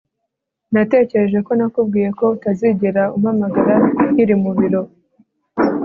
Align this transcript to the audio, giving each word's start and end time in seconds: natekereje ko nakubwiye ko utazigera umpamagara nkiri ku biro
natekereje 0.73 1.37
ko 1.47 1.51
nakubwiye 1.59 2.09
ko 2.17 2.25
utazigera 2.35 3.03
umpamagara 3.15 3.75
nkiri 4.11 4.35
ku 4.41 4.51
biro 4.57 4.81